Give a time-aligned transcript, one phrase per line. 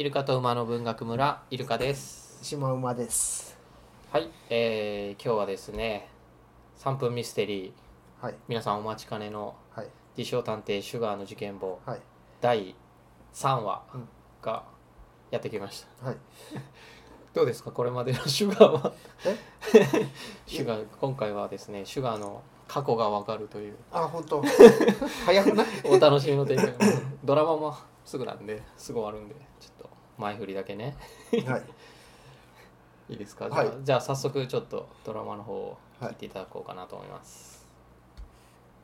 [0.00, 2.38] イルカと馬の文学村イルカです。
[2.40, 3.58] シマウマです。
[4.10, 6.08] はい、えー、今日はですね
[6.78, 8.24] 3分ミステリー。
[8.24, 8.34] はい。
[8.48, 9.88] 皆さんお待ちかねのはい。
[10.16, 11.80] 自称探偵シュガーの事件簿。
[11.84, 12.00] はい。
[12.40, 12.74] 第
[13.34, 14.08] 3話うん。
[14.40, 14.64] が
[15.30, 16.16] やってきました、はい。
[17.34, 17.70] どうですか？
[17.70, 18.92] これまでのシュガーは？
[19.26, 19.36] え？
[20.48, 23.76] シュガー今回はですねシュガーの過去がわかるという。
[23.92, 24.42] あ本当。
[25.26, 25.66] 早くない？
[25.84, 26.74] お楽しみの展開。
[27.22, 27.76] ドラマも
[28.06, 29.79] すぐなんですぐ終わるんでちょっと
[30.20, 30.96] 前振りだけね。
[31.46, 31.62] はい。
[33.10, 33.66] いいですか、はい。
[33.66, 37.66] じゃあじゃあ早速ちょっとドラマの方を聞いていただこうかなと思います、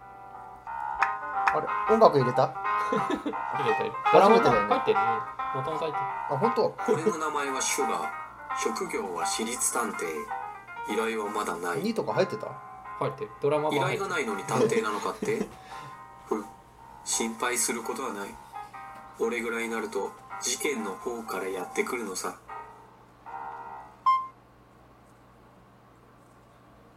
[0.00, 1.94] あれ？
[1.94, 2.48] 音楽入れた？
[2.48, 3.92] 入れてる。
[4.12, 5.04] ドラマも初めてだよね入ってるね。
[5.54, 6.04] ボタン書いてる。
[6.30, 6.74] あ本当？
[6.88, 8.08] 俺の名前はシュガー。
[8.60, 10.04] 職業は私立探偵。
[10.92, 11.82] 依頼はまだない。
[11.82, 12.48] 2とか入ってた？
[12.98, 13.30] 入ってる。
[13.40, 14.10] ドラマ依も入ってる。
[14.10, 15.46] 頼がないのに探偵なのかって？
[16.28, 16.44] ふ
[17.04, 18.34] 心配することはない。
[19.20, 22.38] 俺ぐらいになると事件の方からやってくるのさ。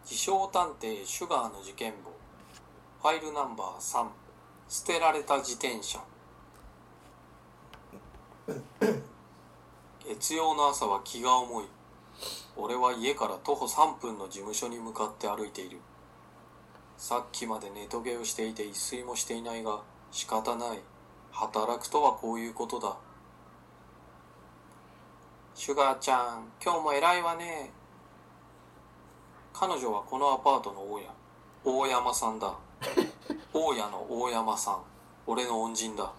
[0.03, 2.11] 自称探偵シュガーの事件簿。
[3.01, 4.07] ファイルナンバー3
[4.69, 5.99] 捨てられた自転車。
[10.07, 11.65] 月曜の朝は気が重い。
[12.55, 15.79] 俺は家から徒歩3分の事務所に向かって歩いている。
[16.95, 20.83] さっきまで寝トゲをしていて一睡もしていないが仕方ない。
[21.31, 22.97] 働くとはこういうことだ
[25.63, 27.69] シュガーちゃん今日も偉いわね。
[29.53, 31.05] 彼女はこのアパートの大家。
[31.63, 32.55] 大山さんだ。
[33.53, 34.81] 大家の大山さん。
[35.27, 36.13] 俺の恩人だ。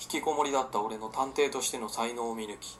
[0.00, 0.80] 引きこもりだった。
[0.80, 2.78] 俺の探偵としての才能を見抜き。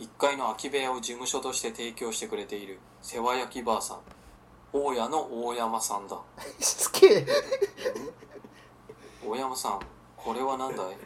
[0.00, 2.78] 1階の空き部屋を事務所として提供してくれている。
[3.02, 3.98] 世話焼きばあさん。
[4.72, 6.16] 大家の大山さんだ。
[6.60, 7.26] すげえ。
[9.22, 9.80] 大山さん
[10.16, 10.96] これは何だい？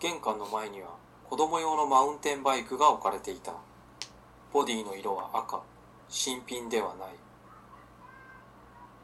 [0.00, 3.52] 玄関の前には子供用のマウンテンバイクが置かれていた。
[4.52, 5.60] ボディの色は赤。
[6.08, 7.08] 新品ではない。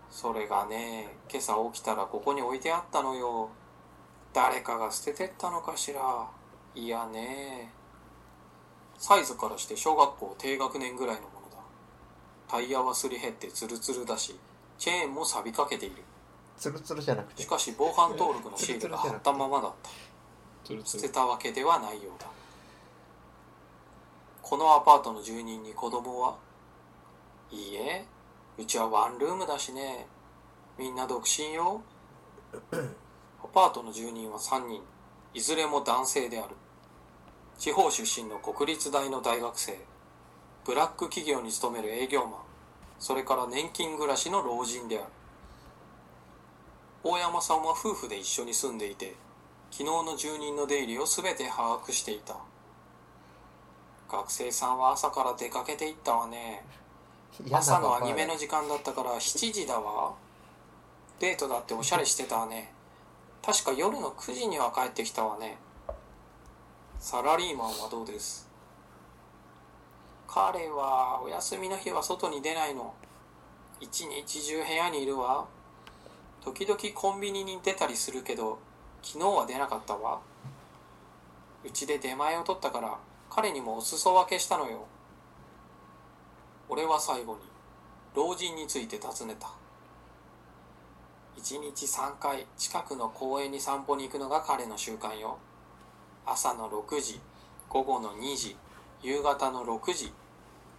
[0.09, 3.49] それがね今朝起きたらここに置いてあったのよ。
[4.32, 6.00] 誰かが捨ててったのかしら。
[6.77, 7.72] いやね。
[8.99, 11.56] サイズからして小学校低学年ぐらいのものだ。
[12.47, 14.38] タイヤはすり減ってツルツルだし
[14.78, 15.97] チェーンも錆びかけている。
[16.56, 17.43] ツルツルじゃなくて。
[17.43, 19.91] しかし防犯登録のシールが貼ったままだった
[20.84, 22.27] 捨てたわけではないようだ。
[24.43, 26.37] このアパートの住人に子供は？
[27.50, 28.05] いいえ
[28.59, 30.06] うちはワンルームだしね。
[30.78, 31.82] みんな独身よ。
[33.43, 34.82] アパートの住人は3人。
[35.34, 36.55] いずれも男性である。
[37.59, 39.78] 地方出身の国立大の大学生。
[40.65, 42.41] ブラック企業に勤める営業マン。
[42.99, 45.06] それから年金暮らしの老人である。
[47.05, 49.16] 大山さんは夫婦で一緒に住んでいて
[49.72, 52.37] 昨日の住人の出入りを全て把握していた。
[54.10, 56.62] 学生さんは朝から出かけていったわね。
[57.50, 60.12] 朝のアニメの時間だったから7時だわ。
[61.21, 62.71] デートだっておしゃれしてたわね。
[63.43, 65.56] 確か夜の9時には帰ってきたわね。
[66.99, 68.47] サラリーマンはどうです？
[70.28, 72.93] 彼はお休みの日は外に出ないの。
[73.81, 75.47] 一日中部屋にいるわ。
[76.44, 78.59] 時々コンビニに出たりするけど
[79.03, 80.21] 昨日は出なかったわ。
[81.65, 82.99] うちで出前を取ったから
[83.31, 84.87] 彼にもお裾分けしたのよ。
[86.69, 87.41] 俺は最後に
[88.15, 89.49] 老人について尋ねた。
[91.37, 95.39] 1日3回近くの公園に散歩に行くのが彼の習慣よ。
[96.25, 97.21] 朝の6時
[97.69, 98.57] 午後の2時
[99.03, 100.12] 夕方の6時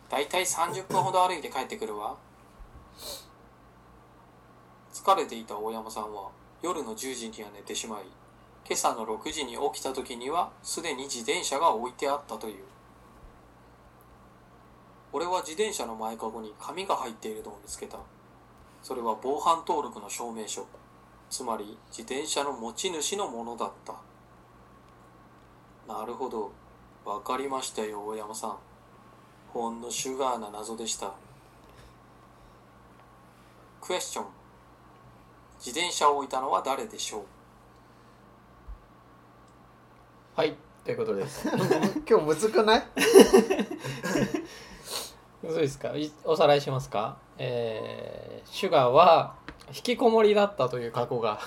[0.09, 2.15] だいたい30分ほど歩いて帰ってくるわ。
[4.93, 6.29] 疲れていた大山さんは
[6.63, 8.03] 夜の10時には寝てしまい
[8.65, 12.63] 今朝の6時に起きた時にはすでに自転車が置いてあったという。
[15.11, 17.99] 俺は自転車の前かごに紙が入っているのを見つけた。
[18.81, 20.65] それは防犯登録の証明書。
[21.29, 23.95] つまり自転車の持ち主のものだった。
[25.85, 26.49] なるほど。
[27.03, 28.57] わかりましたよ大山さん。
[29.49, 31.11] ほんのシュガーな謎でした。
[33.81, 34.42] クエスチョン。
[35.65, 37.23] 自転車を置いたのは誰でしょう？
[40.35, 41.47] はいということです。
[42.09, 42.83] 今日むずくない？
[45.41, 45.95] そうですか？
[45.95, 47.17] いおさらいしますか？
[47.37, 49.35] えー、シュガーは
[49.69, 51.39] 引きこもりだったという過去が。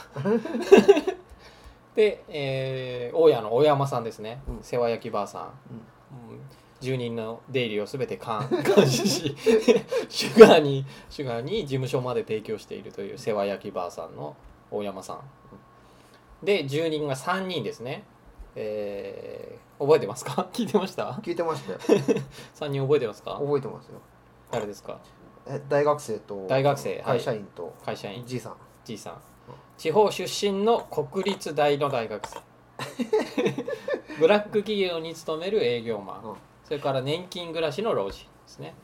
[1.95, 4.63] で、えー、大家の大山さんですね、うん。
[4.63, 5.51] 世話焼きばあさん、うん。
[6.33, 6.41] うん
[6.87, 9.37] 住人の出入りを全て監監視し
[10.09, 14.37] シュガーにシュガーに事務所まで提供しているという世話焼きばあさんの
[14.71, 15.21] 大山さん。
[16.43, 18.05] で住人が3人ですね。
[18.55, 20.49] えー覚えてますか？
[20.55, 21.11] 聞いてました？
[21.23, 21.79] 聞いてましたよ
[22.59, 23.33] ?3 人覚えてますか？
[23.33, 24.01] 覚えてますよ。
[24.51, 24.99] 誰ですか？
[25.47, 27.19] え大学生と大学生はい。
[27.19, 28.25] 会社員と会社員。
[28.27, 28.57] じいさん。
[28.85, 29.15] じいさん。
[29.77, 32.41] 地方出身の国立大の大学生。
[34.19, 36.37] ブラック企業に勤める営業マン、うん
[36.67, 38.75] それから年金暮らしの老人ですね、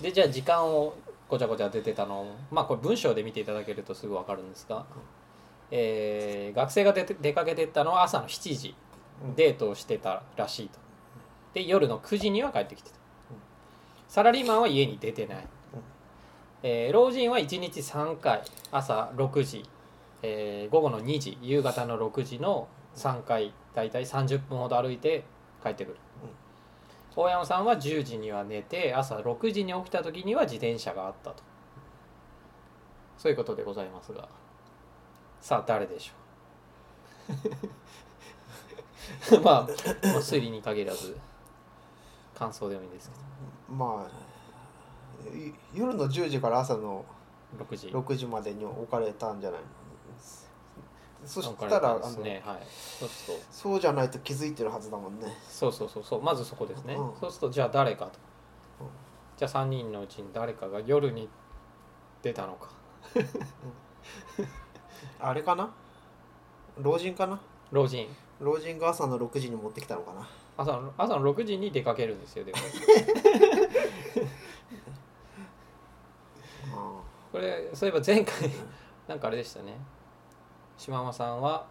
[0.00, 0.94] でじゃあ時間を
[1.28, 2.20] ごちゃごちゃ出てたの。
[2.20, 4.86] をまあこれ文章で見ていただけるとすぐ分かるんですが、
[5.72, 8.76] えー学生が出て出かけてったのは朝の7時。
[9.24, 9.34] うん。
[9.34, 10.78] デートをしてたらしいと。
[11.52, 12.96] で夜の9時には帰ってきてた。
[14.06, 15.46] サラリーマンは家に出てない、
[16.62, 18.42] えー老人は1日3回。
[18.70, 19.68] 朝6時、
[20.22, 21.38] えー午後の2時。
[21.42, 23.52] 夕方の6時の3回。
[23.74, 25.24] だいたい30分ほど歩いて
[25.62, 25.98] 帰ってくる、
[27.20, 31.42] 大山さんは10時には寝て朝6時に起きた時には自転車があったと。
[33.16, 34.28] そういうことでございますが。
[35.40, 39.40] さあ誰でしょう？
[39.42, 39.66] まあ、まあ、
[40.18, 41.18] 推理に限らず
[42.36, 43.16] 感想でもいいんですけ
[43.72, 47.04] まあい夜の10時から朝の
[47.58, 47.88] ど6時。
[47.88, 49.60] 6時までに置かれたんじゃない
[51.24, 52.42] そしたら、ね。
[52.44, 52.66] はい。
[52.98, 53.44] そうすると。
[53.50, 55.26] そうじゃないと気づいてるはずだもんね。
[55.48, 56.22] そうそうそうそう。
[56.22, 57.20] まずそこですね、うん。
[57.20, 58.12] そうするとじゃあ誰かと、
[58.80, 58.86] うん。
[59.36, 61.28] じゃあ3人のうちに誰かが夜に
[62.22, 62.70] 出たのか。
[65.20, 65.72] あれかな？
[66.78, 67.40] 老人かな？
[67.72, 68.08] 老人。
[68.40, 70.28] 老人が朝の6時に持ってきたのかな？
[70.56, 72.58] 朝の朝の6時に出かけるんですよでも。
[76.74, 77.00] あ
[77.32, 78.50] これそういえば前回
[79.06, 79.78] なんかあれでしたね
[80.78, 81.66] 島間さんは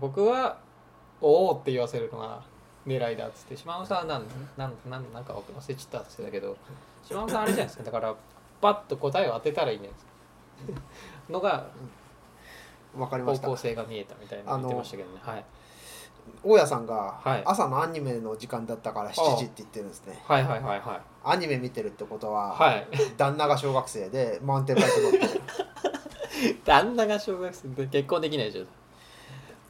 [0.00, 0.58] 僕は
[1.22, 2.42] 「おお」って言わせるのが
[2.86, 4.26] 狙いだっつって島間さんはなん
[4.56, 4.66] な
[4.98, 6.56] んなんか忘れちゃったって言ってたけど
[7.04, 7.84] 島間さんあれじゃないですか。
[7.84, 8.14] だから
[8.60, 9.98] パッと答えを当てたらいいんじゃない
[10.66, 11.32] ですか。
[11.32, 11.54] のが
[12.96, 13.46] あわかりました。
[13.46, 15.20] 方向性が見えたみたいなの言ってましたけどね。
[15.22, 15.44] はい。
[16.42, 17.42] 大家さんがはい。
[17.44, 20.20] 朝のアニメの時間だったから7時って言ってるんですね。
[20.26, 21.00] はいはいはいはい。
[21.24, 22.86] アニメ見てるってことは、はい。
[23.16, 25.35] 旦那が小学生でマウンテンバイク乗ってる
[26.64, 28.66] 旦那が小学生で結婚できないでしょ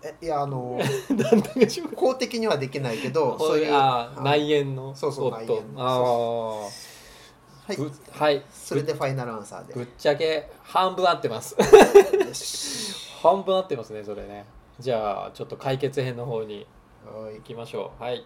[0.02, 0.78] えいやあの
[1.10, 1.16] 旦
[1.54, 5.30] 那が小学公的にはできないけど生そういうあーあ内縁のそうそう夫。
[5.36, 6.60] 内縁ああ
[7.66, 7.76] はい。
[7.76, 8.44] ぶはい。
[8.52, 9.74] それでファイナルアンサーで。
[9.74, 11.56] ぶっちゃけ半分合ってます。
[11.58, 13.10] よし。
[13.20, 14.46] 半分合ってますねそれね。
[14.78, 16.64] じゃあちょっと解決編の方に
[17.04, 17.36] はい。
[17.36, 18.02] 行きましょう。
[18.02, 18.24] はい。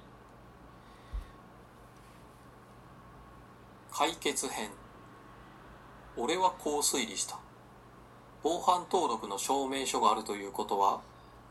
[3.90, 4.70] 解決編。
[6.16, 7.38] 俺はこう推理した
[8.42, 11.00] 防犯登録の証明書があるということは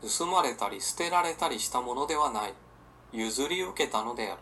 [0.02, 2.54] 盗まれたり捨てられたりしたものではない。
[3.12, 4.40] 譲り受けたのである。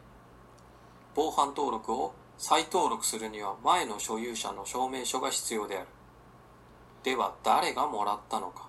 [1.15, 5.87] 防犯登録を再登録するには前の所有者の証明書が必要である。
[7.03, 8.69] では誰がもらったのか。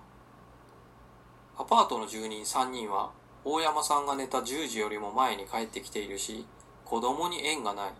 [1.56, 3.10] アパートの住人3人は
[3.44, 6.46] 大山さんが寝た10時よりも前に帰ってきているし
[6.84, 7.92] 子供に縁がない。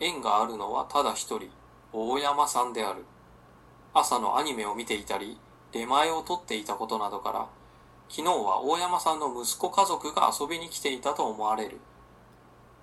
[0.00, 1.50] 縁があるのはただ一人、
[1.92, 3.04] 大山さんである。
[3.94, 5.38] 朝のアニメを見ていたり、
[5.72, 7.48] 出前を取っていたことなどから、
[8.08, 11.78] 昨日は大山さんの息子家族が遊びに来ていたと思われる。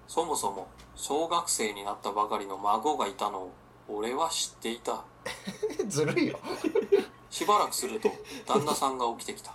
[0.08, 3.52] そもそも、小学生になったばかりの孫がいたのを、
[3.88, 5.04] 俺は知っていた。
[5.88, 6.40] ずるいよ
[7.30, 8.10] しばらくすると
[8.46, 9.54] 旦那さんが起きてきた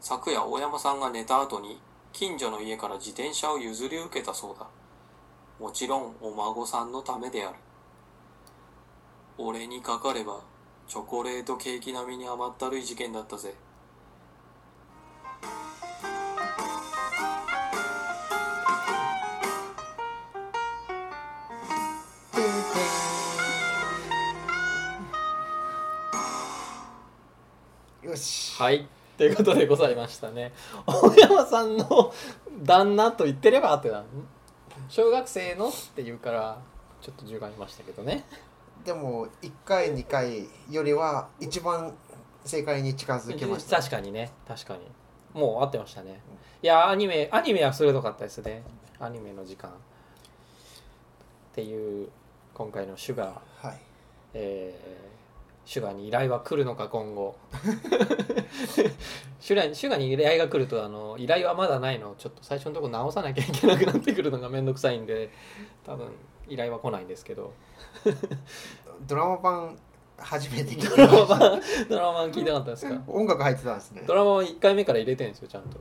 [0.00, 1.80] 昨夜大山さんが寝た後に
[2.12, 4.66] 近所の家から自転車を譲り受けたそうだ
[5.58, 7.56] もちろんお孫さんのためである
[9.38, 10.40] 俺にかかれば
[10.88, 13.54] チョコレートケーキ並みに甘ったるい事件だったぜ。
[28.02, 28.54] よし。
[28.62, 28.86] はい。
[29.18, 30.52] ということでございましたね。
[30.86, 32.14] 大山さんの
[32.62, 34.04] 旦那と言ってればってなん？
[34.88, 36.60] 小学生のって言うから
[37.00, 38.24] ちょっと順がいましたけどね
[38.86, 41.92] でも1回2回よりは一番
[42.44, 43.78] 正解に近づきました。
[43.78, 44.30] 確かにね。
[44.46, 44.80] 確かに。
[45.34, 46.20] もう合ってましたね。
[46.62, 48.62] いやアニメアニメは鋭かったですね。
[49.00, 49.70] アニメの時間。
[49.70, 49.72] っ
[51.52, 52.08] ていう
[52.54, 53.66] 今回のシュガー。
[53.66, 53.80] はい。
[54.34, 55.16] えー
[55.66, 57.36] シュガーに依頼は来るのか今後。
[59.40, 65.30] シュガーシュガーに依頼が来るとあの依頼はまだないのをちょっと最初のところ直さなきゃいけなくなってくるのがめんどくさいんで
[65.84, 66.12] 多分
[66.48, 67.52] 依頼は来ないんですけど。
[69.06, 69.78] ドラマ版
[70.18, 73.02] 初めて聞ドラマ版ドラマ版聞いてなかったですか？
[73.06, 74.02] 音楽入ってたんですね。
[74.06, 75.78] ドラマ版1回目から入れてるんですよちゃんと。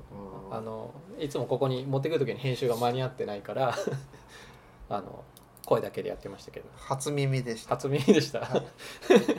[0.50, 3.74] うんあのいつもここに持ってくる時に編集が間に合ってないから
[4.89, 5.24] あの
[5.65, 6.67] 声だけでやってましたけど。
[6.75, 7.75] 初耳でした。
[7.75, 8.63] 初耳でした、はい。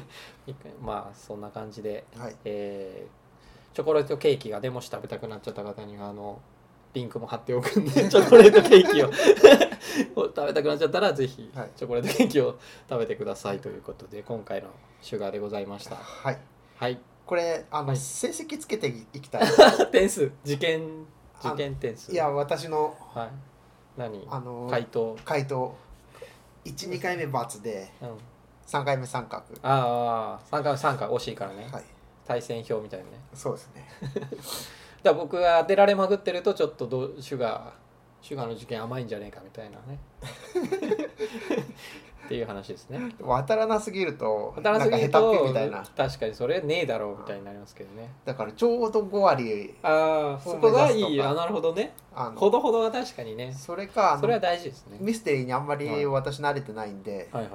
[0.82, 2.36] まあそんな感じではい。
[2.44, 3.26] えー
[3.76, 6.40] チョコレートケーキがでもし食べたくなっちゃった方にはあの
[6.96, 9.08] リンクも貼っておくんで チョコレートケーキを。
[10.16, 11.70] を 食べたくなっちゃったらぜひはい。
[11.76, 12.56] チョコレートケーキを
[12.88, 14.68] 食べてくださいということで今回の
[15.02, 15.96] シュガーでございました。
[15.96, 16.38] はい。
[16.76, 16.98] はい。
[17.26, 17.96] これあの、はい。
[17.98, 19.42] 成績つけていきたい。
[19.92, 20.32] 点数。
[20.44, 21.06] 受験
[21.44, 22.10] 受験点数。
[22.12, 23.30] いや私のはい。
[23.98, 24.26] 何？
[24.30, 25.16] あの回答。
[25.24, 25.76] 回答。
[26.64, 28.08] 12回目×でうん。
[28.66, 29.44] 3回目三角。
[29.62, 31.84] ああ3回3回惜しいからね、はい。
[32.26, 33.20] 対戦表みたいなね。
[33.34, 33.86] そうですね
[35.06, 37.70] だ僕が当てられまくってるとちょっとどうシュガー
[38.26, 39.98] シュガーの受験甘いんじゃねえかみたいなね。
[42.26, 42.98] っていう話ですね。
[43.20, 45.84] 渡らなすぎると当たら下手っとぴみたいな。
[45.96, 48.10] 確かにそれねえだろうみたいになりますけどね。
[48.24, 49.76] だからちょうど5割。
[49.84, 51.22] ああそこがいい。
[51.22, 51.94] あなるほどね。
[52.16, 53.52] あのほどほどが確かにね。
[53.52, 54.98] それかそれは大事ですね。
[55.00, 55.84] ミステリーにあんまはい。
[55.84, 57.52] り私慣れてないんで、はいはい。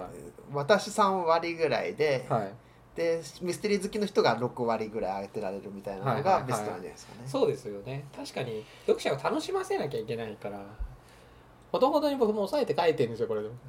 [0.54, 2.54] 私3割ぐらいで、はい
[2.96, 6.42] でミステリー好きの人が6割ぐらい当てられるみたいなのはいはいはい。
[6.42, 8.06] がベストなんじゃないですかね、そうですよね。
[8.16, 10.60] 確かに読者を楽しませなきゃいけないから
[11.72, 13.56] ほどほどに僕も抑えて書いてるんですよこれでも。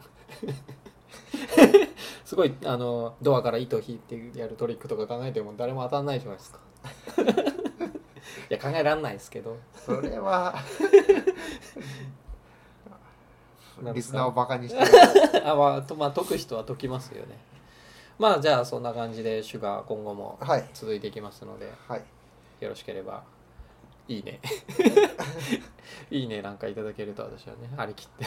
[2.25, 6.59] すごいあのドアから糸を引いてやるトリックとか考えても誰も当たんないじゃないですか。
[8.51, 9.57] いや考えらんないですけど。
[9.77, 10.55] それは
[13.95, 15.49] リスナーをバカにしてる。
[15.49, 17.39] あ、まあ、とまあ解く人は解きますよね
[18.19, 20.65] まあじゃあそんな感じでシュガー今後もはい。
[20.75, 22.03] 続いていきますので、はい。
[22.61, 23.25] よろしければ
[24.09, 24.41] いいね。
[26.11, 28.27] いいねなんかいただけると私はね張り切って。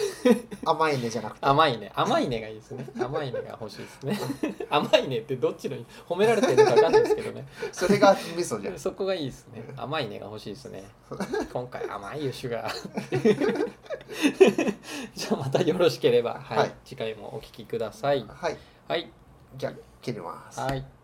[0.65, 1.45] 甘いねじゃなくて。
[1.45, 1.91] 甘いね。
[1.95, 2.87] 甘いねがいいですね。
[2.99, 4.19] 甘いねが欲しいですね。
[4.69, 5.77] 甘いねってどっちの
[6.07, 7.47] 褒められてるのか分かんないですけどね。
[7.71, 8.79] それが味噌じゃん。
[8.79, 9.63] そこがいいですね。
[9.75, 10.83] 甘いねが欲しいですね。
[11.51, 13.65] 今回甘いよシュガー。
[15.13, 16.73] じゃあまたよろしければはい、はい。
[16.83, 18.25] 次回もお聞きください。
[18.27, 18.57] はい。
[18.87, 19.11] はい
[19.57, 20.59] じゃあ切ります。
[20.59, 20.94] はい。